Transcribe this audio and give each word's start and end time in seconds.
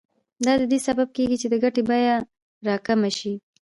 دا 0.45 0.53
د 0.61 0.63
دې 0.71 0.79
سبب 0.87 1.07
کېږي 1.15 1.37
چې 1.41 1.47
د 1.49 1.55
ګټې 1.63 1.81
بیه 1.89 2.15
راکمه 2.67 3.09
شي 3.17 3.33